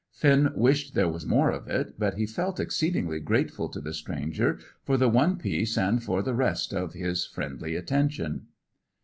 [0.13, 4.57] Finn wished there was more of it, but he felt exceedingly grateful to the stranger
[4.83, 8.47] for the one piece and for the rest of his friendly attention.